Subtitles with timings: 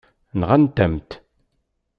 [0.39, 1.11] Nɣant-am-t.